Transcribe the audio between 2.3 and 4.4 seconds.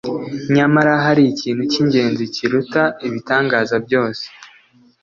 kiruta ibitangaza byose.